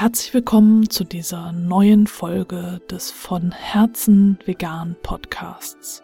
[0.00, 6.02] Herzlich willkommen zu dieser neuen Folge des von Herzen vegan Podcasts,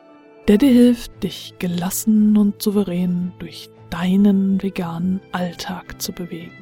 [0.48, 6.52] der dir hilft, dich gelassen und souverän durch deinen veganen Alltag zu bewegen.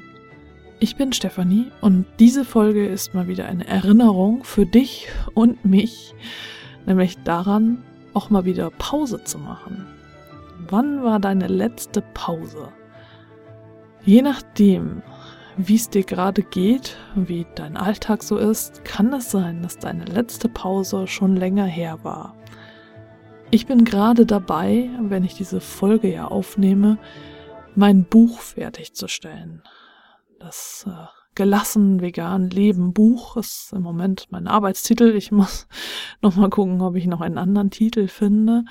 [0.78, 6.14] Ich bin Stefanie und diese Folge ist mal wieder eine Erinnerung für dich und mich,
[6.86, 7.82] nämlich daran,
[8.12, 9.84] auch mal wieder Pause zu machen.
[10.68, 12.68] Wann war deine letzte Pause?
[14.04, 15.02] Je nachdem,
[15.56, 20.04] wie es dir gerade geht, wie dein Alltag so ist, kann es sein, dass deine
[20.04, 22.34] letzte Pause schon länger her war.
[23.50, 26.98] Ich bin gerade dabei, wenn ich diese Folge ja aufnehme,
[27.76, 29.62] mein Buch fertigzustellen.
[30.40, 35.14] Das äh, Gelassen vegan Leben Buch ist im Moment mein Arbeitstitel.
[35.16, 35.66] Ich muss
[36.22, 38.64] noch mal gucken, ob ich noch einen anderen Titel finde.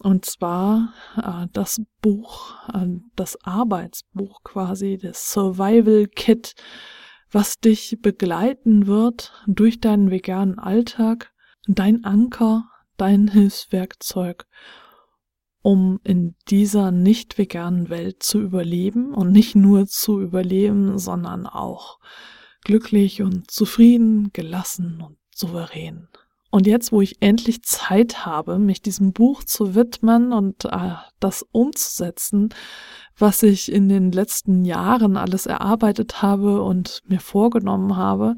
[0.00, 2.86] Und zwar äh, das Buch, äh,
[3.16, 6.54] das Arbeitsbuch quasi, das Survival Kit,
[7.30, 11.32] was dich begleiten wird durch deinen veganen Alltag,
[11.66, 14.46] dein Anker, dein Hilfswerkzeug,
[15.62, 21.98] um in dieser nicht veganen Welt zu überleben und nicht nur zu überleben, sondern auch
[22.62, 26.08] glücklich und zufrieden, gelassen und souverän.
[26.50, 31.44] Und jetzt, wo ich endlich Zeit habe, mich diesem Buch zu widmen und äh, das
[31.52, 32.48] umzusetzen,
[33.18, 38.36] was ich in den letzten Jahren alles erarbeitet habe und mir vorgenommen habe,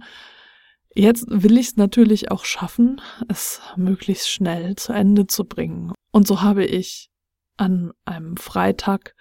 [0.95, 5.93] jetzt will ich es natürlich auch schaffen, es möglichst schnell zu Ende zu bringen.
[6.11, 7.11] Und so habe ich
[7.57, 9.15] an einem Freitag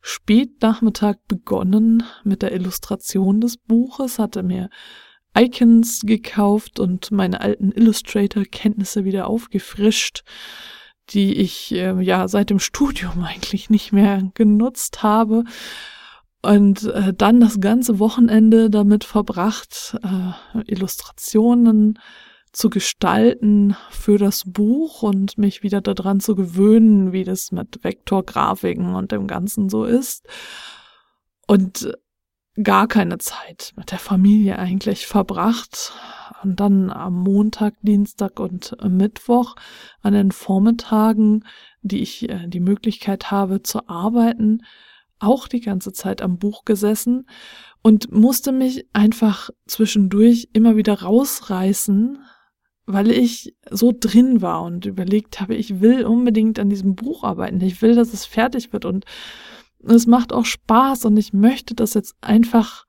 [0.00, 4.68] spät Nachmittag begonnen mit der Illustration des Buches, hatte mir
[5.36, 10.22] Icons gekauft und meine alten Illustrator-Kenntnisse wieder aufgefrischt,
[11.10, 15.44] die ich äh, ja seit dem Studium eigentlich nicht mehr genutzt habe.
[16.42, 21.98] Und äh, dann das ganze Wochenende damit verbracht, äh, Illustrationen
[22.52, 28.94] zu gestalten für das Buch und mich wieder daran zu gewöhnen, wie das mit Vektorgrafiken
[28.94, 30.26] und dem Ganzen so ist.
[31.46, 31.92] Und
[32.62, 35.92] gar keine Zeit mit der Familie eigentlich verbracht.
[36.42, 39.56] Und dann am Montag, Dienstag und Mittwoch
[40.02, 41.44] an den Vormittagen,
[41.82, 44.62] die ich äh, die Möglichkeit habe zu arbeiten,
[45.18, 47.26] auch die ganze Zeit am Buch gesessen
[47.82, 52.18] und musste mich einfach zwischendurch immer wieder rausreißen,
[52.84, 57.60] weil ich so drin war und überlegt habe, ich will unbedingt an diesem Buch arbeiten.
[57.60, 59.04] Ich will, dass es fertig wird und
[59.88, 62.86] es macht auch Spaß und ich möchte das jetzt einfach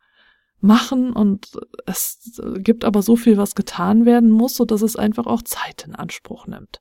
[0.60, 1.52] machen und
[1.86, 5.86] es gibt aber so viel, was getan werden muss, so dass es einfach auch Zeit
[5.86, 6.80] in Anspruch nimmt.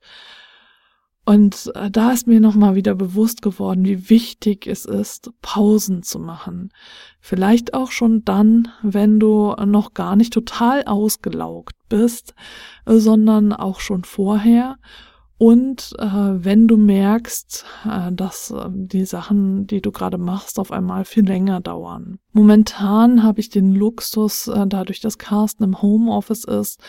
[1.29, 6.21] Und äh, da ist mir nochmal wieder bewusst geworden, wie wichtig es ist, Pausen zu
[6.21, 6.71] machen.
[7.21, 12.35] Vielleicht auch schon dann, wenn du noch gar nicht total ausgelaugt bist,
[12.87, 14.77] sondern auch schon vorher
[15.39, 20.73] und äh, wenn du merkst, äh, dass äh, die Sachen, die du gerade machst, auf
[20.73, 22.19] einmal viel länger dauern.
[22.33, 26.81] Momentan habe ich den Luxus, äh, dadurch, dass Carsten im Homeoffice ist,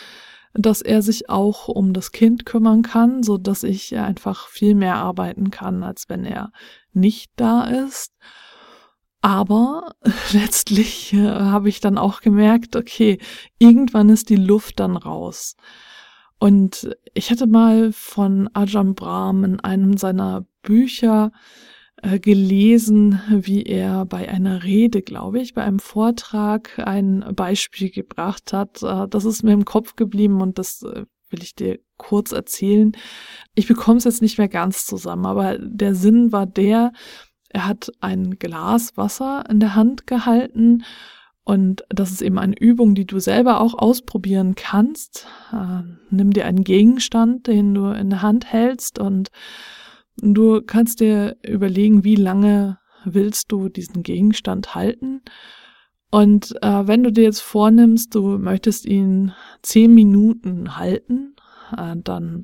[0.53, 4.95] dass er sich auch um das Kind kümmern kann, so dass ich einfach viel mehr
[4.95, 6.51] arbeiten kann, als wenn er
[6.93, 8.13] nicht da ist.
[9.21, 9.91] Aber
[10.31, 13.19] letztlich äh, habe ich dann auch gemerkt, okay,
[13.59, 15.55] irgendwann ist die Luft dann raus.
[16.39, 21.31] Und ich hatte mal von Ajahn Brahm in einem seiner Bücher
[22.03, 28.53] äh, gelesen, wie er bei einer Rede, glaube ich, bei einem Vortrag ein Beispiel gebracht
[28.53, 28.83] hat.
[28.83, 32.91] Äh, das ist mir im Kopf geblieben und das äh, will ich dir kurz erzählen.
[33.55, 36.91] Ich bekomme es jetzt nicht mehr ganz zusammen, aber der Sinn war der,
[37.49, 40.83] er hat ein Glas Wasser in der Hand gehalten
[41.47, 45.27] und das ist eben eine Übung, die du selber auch ausprobieren kannst.
[45.53, 49.29] Äh, nimm dir einen Gegenstand, den du in der Hand hältst und
[50.17, 55.21] du kannst dir überlegen, wie lange willst du diesen Gegenstand halten.
[56.11, 61.37] Und äh, wenn du dir jetzt vornimmst, du möchtest ihn zehn Minuten halten,
[61.77, 62.43] äh, dann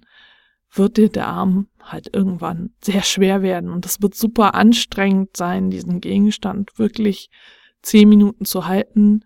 [0.72, 5.72] wird dir der Arm halt irgendwann sehr schwer werden und es wird super anstrengend sein,
[5.72, 7.30] diesen Gegenstand wirklich
[7.84, 9.24] zehn Minuten zu halten.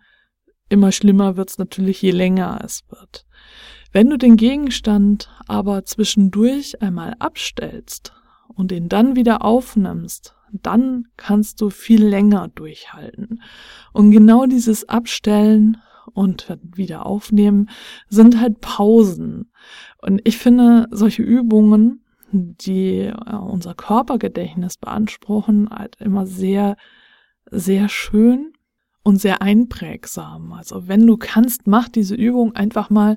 [0.68, 3.26] Immer schlimmer wird's natürlich, je länger es wird.
[3.92, 8.12] Wenn du den Gegenstand aber zwischendurch einmal abstellst
[8.48, 13.42] und ihn dann wieder aufnimmst, dann kannst du viel länger durchhalten.
[13.92, 15.78] Und genau dieses Abstellen
[16.12, 17.68] und wieder aufnehmen
[18.08, 19.52] sind halt Pausen.
[19.98, 26.76] Und ich finde solche Übungen, die äh, unser Körpergedächtnis beanspruchen, halt immer sehr
[27.50, 28.52] sehr schön.
[29.04, 30.52] und sehr einprägsam.
[30.52, 33.16] Also wenn du kannst, mach diese Übung einfach mal,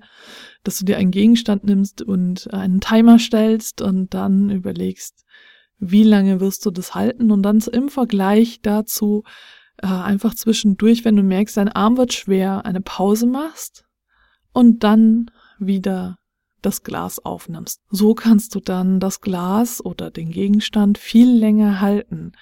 [0.64, 5.26] dass du dir einen Gegenstand nimmst und einen Timer stellst und dann überlegst,
[5.80, 9.24] wie lange wirst du das halten und dann im Vergleich dazu
[9.82, 13.84] äh, einfach zwischendurch, wenn du merkst, dein Arm wird schwer, eine Pause machst
[14.54, 15.30] und dann
[15.60, 16.20] wieder
[16.62, 17.82] das Glas aufnimmst.
[17.90, 22.34] So kannst du dann das Glas oder den Gegenstand viel länger halten.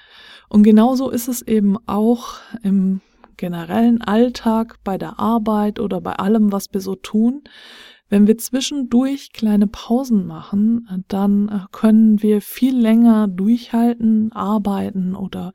[0.49, 3.01] Und genauso ist es eben auch im
[3.37, 7.43] generellen Alltag, bei der Arbeit oder bei allem, was wir so tun.
[8.09, 15.53] Wenn wir zwischendurch kleine Pausen machen, dann können wir viel länger durchhalten, arbeiten oder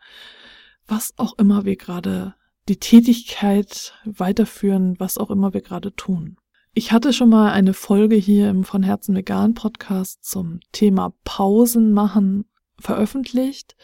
[0.87, 2.34] was auch immer wir gerade,
[2.69, 6.38] die Tätigkeit weiterführen, was auch immer wir gerade tun.
[6.76, 11.93] Ich hatte schon mal eine Folge hier im Von Herzen Vegan Podcast zum Thema Pausen
[11.93, 12.47] machen
[12.81, 13.76] veröffentlicht.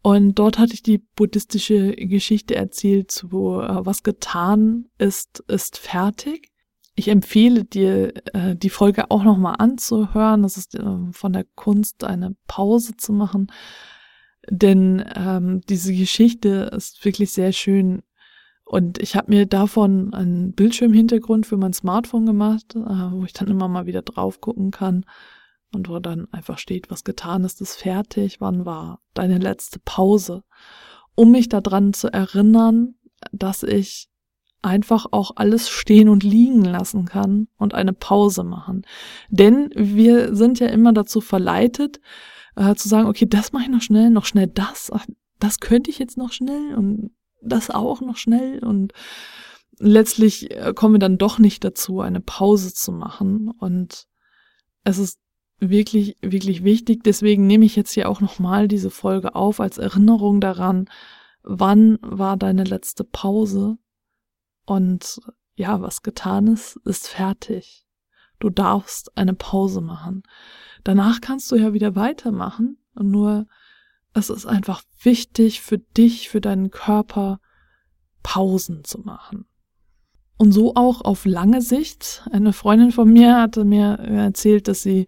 [0.00, 6.50] Und dort hatte ich die buddhistische Geschichte erzählt, wo äh, was getan ist, ist fertig.
[6.94, 10.44] Ich empfehle dir, äh, die Folge auch nochmal anzuhören.
[10.44, 13.52] Das ist äh, von der Kunst, eine Pause zu machen.
[14.48, 18.02] Denn ähm, diese Geschichte ist wirklich sehr schön
[18.64, 23.48] und ich habe mir davon einen Bildschirmhintergrund für mein Smartphone gemacht, äh, wo ich dann
[23.48, 25.04] immer mal wieder drauf gucken kann.
[25.74, 30.44] Und wo dann einfach steht, was getan ist, ist fertig, wann war deine letzte Pause,
[31.16, 32.94] um mich daran zu erinnern,
[33.32, 34.08] dass ich
[34.62, 38.86] einfach auch alles stehen und liegen lassen kann und eine Pause machen.
[39.28, 42.00] Denn wir sind ja immer dazu verleitet,
[42.56, 44.90] äh, zu sagen, okay, das mache ich noch schnell, noch schnell das,
[45.38, 46.74] das könnte ich jetzt noch schnell.
[46.76, 47.10] Und
[47.44, 48.92] das auch noch schnell und
[49.78, 54.06] letztlich äh, kommen wir dann doch nicht dazu, eine Pause zu machen und
[54.84, 55.18] es ist
[55.60, 57.02] wirklich, wirklich wichtig.
[57.04, 60.86] Deswegen nehme ich jetzt hier auch nochmal diese Folge auf als Erinnerung daran,
[61.42, 63.78] wann war deine letzte Pause
[64.66, 65.20] und
[65.56, 67.86] ja, was getan ist, ist fertig.
[68.40, 70.22] Du darfst eine Pause machen.
[70.82, 73.46] Danach kannst du ja wieder weitermachen und nur
[74.14, 77.40] es ist einfach wichtig für dich, für deinen Körper,
[78.22, 79.46] Pausen zu machen.
[80.38, 82.26] Und so auch auf lange Sicht.
[82.32, 85.06] Eine Freundin von mir hatte mir erzählt, dass sie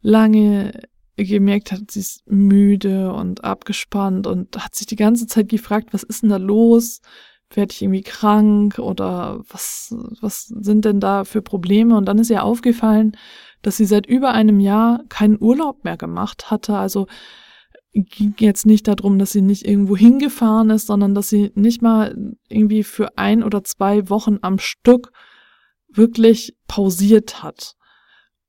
[0.00, 0.82] lange
[1.16, 6.02] gemerkt hat, sie ist müde und abgespannt und hat sich die ganze Zeit gefragt, was
[6.02, 7.00] ist denn da los?
[7.50, 11.96] Werde ich irgendwie krank oder was, was sind denn da für Probleme?
[11.96, 13.16] Und dann ist ihr aufgefallen,
[13.62, 16.76] dass sie seit über einem Jahr keinen Urlaub mehr gemacht hatte.
[16.76, 17.06] Also
[17.92, 22.34] ging jetzt nicht darum, dass sie nicht irgendwo hingefahren ist, sondern dass sie nicht mal
[22.48, 25.12] irgendwie für ein oder zwei Wochen am Stück
[25.88, 27.74] wirklich pausiert hat.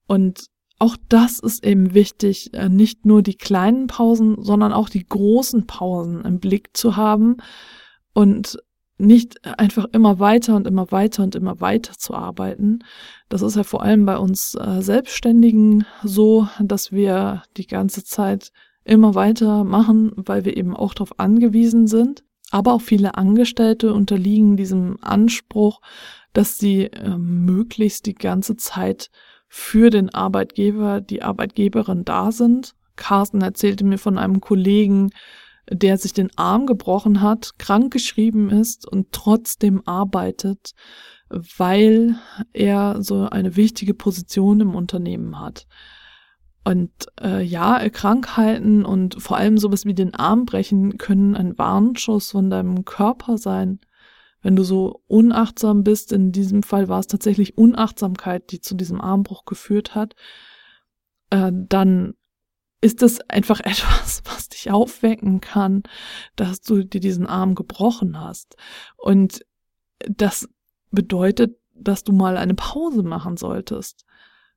[0.06, 0.46] Und
[0.78, 5.66] auch das ist eben wichtig, äh, nicht nur die kleinen Pausen, sondern auch die großen
[5.66, 7.36] Pausen im Blick zu haben
[8.14, 8.58] und
[9.00, 12.80] nicht einfach immer weiter und immer weiter und immer weiter zu arbeiten.
[13.28, 18.52] Das ist ja vor allem bei uns äh, Selbstständigen so, dass wir die ganze Zeit
[18.84, 22.24] immer weiter machen, weil wir eben auch darauf angewiesen sind.
[22.50, 25.80] Aber auch viele Angestellte unterliegen diesem Anspruch,
[26.32, 29.10] dass sie äh, möglichst die ganze Zeit
[29.48, 32.74] für den Arbeitgeber, die Arbeitgeberin da sind.
[32.96, 35.10] Carsten erzählte mir von einem Kollegen,
[35.70, 40.72] der sich den Arm gebrochen hat, krankgeschrieben ist und trotzdem arbeitet,
[41.28, 42.16] weil
[42.52, 45.66] er so eine wichtige Position im Unternehmen hat.
[46.64, 46.90] Und
[47.20, 52.50] äh, ja, Krankheiten und vor allem sowas wie den Arm brechen können ein Warnschuss von
[52.50, 53.80] deinem Körper sein.
[54.42, 59.00] Wenn du so unachtsam bist, in diesem Fall war es tatsächlich Unachtsamkeit, die zu diesem
[59.00, 60.14] Armbruch geführt hat,
[61.30, 62.14] äh, dann
[62.80, 65.82] ist es einfach etwas, was dich aufwecken kann,
[66.36, 68.56] dass du dir diesen Arm gebrochen hast.
[68.96, 69.44] Und
[70.06, 70.48] das
[70.90, 74.04] bedeutet, dass du mal eine Pause machen solltest.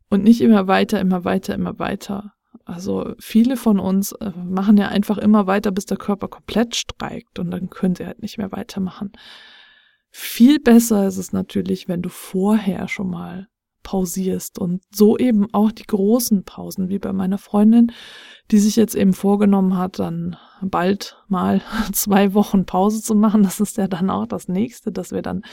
[0.09, 2.33] Und nicht immer weiter, immer weiter, immer weiter.
[2.65, 7.39] Also viele von uns äh, machen ja einfach immer weiter, bis der Körper komplett streikt
[7.39, 9.11] und dann können sie halt nicht mehr weitermachen.
[10.11, 13.47] Viel besser ist es natürlich, wenn du vorher schon mal
[13.83, 17.91] pausierst und so eben auch die großen Pausen, wie bei meiner Freundin,
[18.49, 23.43] die sich jetzt eben vorgenommen hat, dann bald mal zwei Wochen Pause zu machen.
[23.43, 25.43] Das ist ja dann auch das nächste, dass wir dann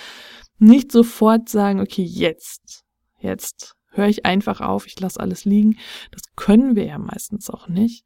[0.59, 2.85] nicht sofort sagen, okay, jetzt,
[3.19, 5.77] jetzt höre ich einfach auf, ich lasse alles liegen.
[6.11, 8.05] Das können wir ja meistens auch nicht.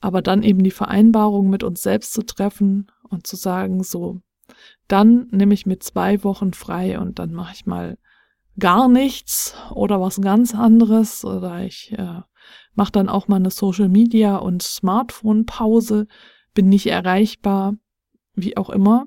[0.00, 4.20] Aber dann eben die Vereinbarung mit uns selbst zu treffen und zu sagen, so,
[4.88, 7.98] dann nehme ich mir zwei Wochen frei und dann mache ich mal
[8.58, 12.20] gar nichts oder was ganz anderes oder ich äh,
[12.74, 16.06] mache dann auch mal eine Social Media und Smartphone Pause,
[16.54, 17.74] bin nicht erreichbar,
[18.34, 19.06] wie auch immer.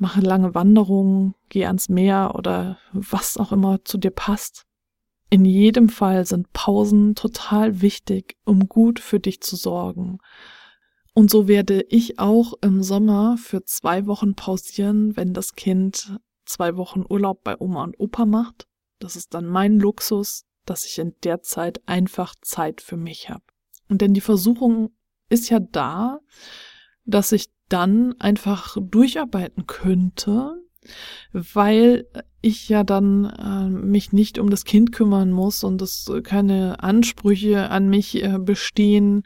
[0.00, 4.64] Mache lange Wanderungen, geh ans Meer oder was auch immer zu dir passt.
[5.30, 10.18] In jedem Fall sind Pausen total wichtig, um gut für dich zu sorgen.
[11.12, 16.76] Und so werde ich auch im Sommer für zwei Wochen pausieren, wenn das Kind zwei
[16.76, 18.68] Wochen Urlaub bei Oma und Opa macht.
[19.00, 23.42] Das ist dann mein Luxus, dass ich in der Zeit einfach Zeit für mich habe.
[23.88, 24.92] Und denn die Versuchung
[25.28, 26.20] ist ja da,
[27.04, 30.54] dass ich dann einfach durcharbeiten könnte,
[31.32, 32.06] weil
[32.40, 37.70] ich ja dann äh, mich nicht um das Kind kümmern muss und es keine Ansprüche
[37.70, 39.24] an mich äh, bestehen,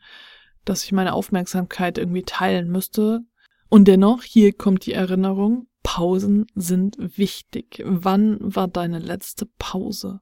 [0.64, 3.20] dass ich meine Aufmerksamkeit irgendwie teilen müsste.
[3.68, 7.82] Und dennoch, hier kommt die Erinnerung, Pausen sind wichtig.
[7.84, 10.20] Wann war deine letzte Pause?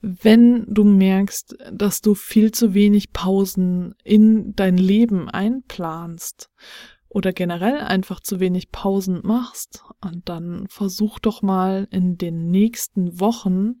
[0.00, 6.50] Wenn du merkst, dass du viel zu wenig Pausen in dein Leben einplanst
[7.08, 13.18] oder generell einfach zu wenig Pausen machst, und dann versuch doch mal in den nächsten
[13.20, 13.80] Wochen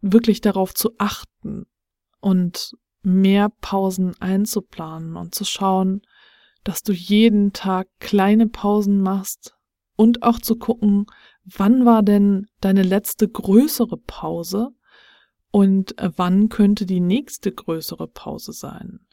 [0.00, 1.66] wirklich darauf zu achten
[2.20, 6.02] und mehr Pausen einzuplanen und zu schauen,
[6.62, 9.54] dass du jeden Tag kleine Pausen machst
[9.96, 11.06] und auch zu gucken,
[11.44, 14.70] wann war denn deine letzte größere Pause
[15.50, 19.06] und wann könnte die nächste größere Pause sein.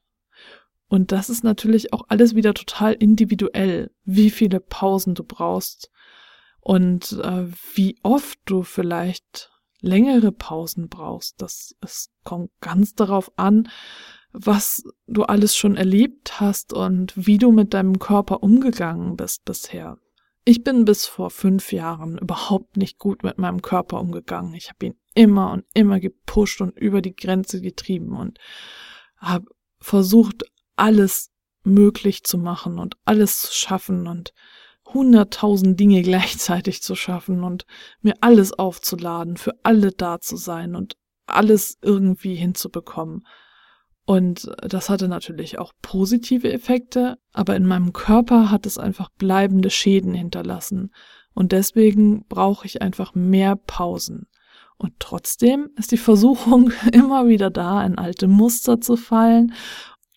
[0.91, 5.89] Und das ist natürlich auch alles wieder total individuell, wie viele Pausen du brauchst
[6.59, 11.41] und äh, wie oft du vielleicht längere Pausen brauchst.
[11.41, 13.69] Das es kommt ganz darauf an,
[14.33, 19.97] was du alles schon erlebt hast und wie du mit deinem Körper umgegangen bist bisher.
[20.43, 24.55] Ich bin bis vor fünf Jahren überhaupt nicht gut mit meinem Körper umgegangen.
[24.55, 28.39] Ich habe ihn immer und immer gepusht und über die Grenze getrieben und
[29.15, 29.45] habe
[29.81, 30.43] versucht,
[30.81, 31.29] alles
[31.63, 34.33] möglich zu machen und alles zu schaffen und
[34.87, 37.65] hunderttausend Dinge gleichzeitig zu schaffen und
[38.01, 40.95] mir alles aufzuladen, für alle da zu sein und
[41.27, 43.27] alles irgendwie hinzubekommen.
[44.05, 49.69] Und das hatte natürlich auch positive Effekte, aber in meinem Körper hat es einfach bleibende
[49.69, 50.91] Schäden hinterlassen.
[51.33, 54.27] Und deswegen brauche ich einfach mehr Pausen.
[54.77, 59.53] Und trotzdem ist die Versuchung immer wieder da, in alte Muster zu fallen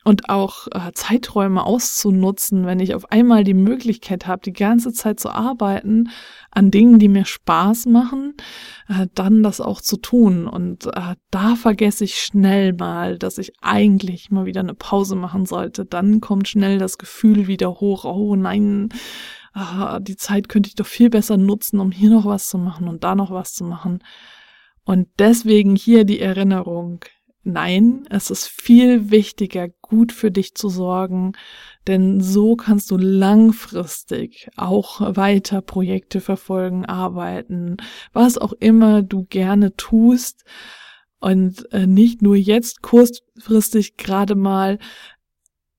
[0.05, 5.19] und auch äh, Zeiträume auszunutzen, wenn ich auf einmal die Möglichkeit habe, die ganze Zeit
[5.19, 6.11] zu arbeiten
[6.51, 8.35] an Dingen, die mir Spaß machen,
[8.89, 10.47] äh, dann das auch zu tun.
[10.47, 15.47] Und äh, da vergesse ich schnell mal, dass ich eigentlich mal wieder eine Pause machen
[15.47, 15.87] sollte.
[15.87, 18.91] Dann kommt schnell das Gefühl wieder hoch, oh nein,
[19.55, 22.89] äh, die Zeit könnte ich doch viel besser nutzen, um hier noch was zu machen
[22.89, 24.01] und da noch was zu machen.
[24.85, 27.01] Und deswegen hier die Erinnerung,
[27.47, 31.33] Nein, es ist viel wichtiger, gut für dich zu sorgen,
[31.87, 37.77] denn so kannst du langfristig auch weiter Projekte verfolgen, arbeiten,
[38.15, 40.45] was auch immer du gerne tust
[41.21, 44.79] und äh, nicht nur jetzt kurzfristig gerade mal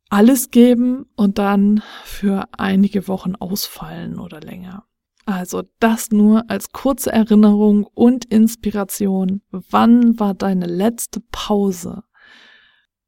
[0.09, 4.85] alles geben und dann für einige Wochen ausfallen oder länger.
[5.25, 9.41] Also das nur als kurze Erinnerung und Inspiration.
[9.51, 12.03] Wann war deine letzte Pause?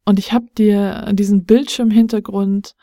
[0.03, 2.75] Und ich habe dir diesen Bildschirmhintergrund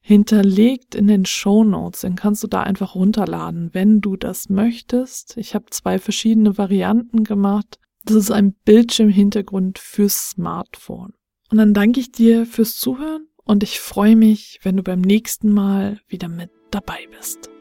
[0.00, 2.00] hinterlegt in den Show Notes.
[2.00, 5.36] Den kannst du da einfach runterladen, wenn du das möchtest.
[5.36, 7.78] Ich habe zwei verschiedene Varianten gemacht.
[8.04, 11.12] Das ist ein Bildschirmhintergrund fürs Smartphone.
[11.50, 15.52] Und dann danke ich dir fürs Zuhören und ich freue mich, wenn du beim nächsten
[15.52, 17.51] Mal wieder mit dabei bist.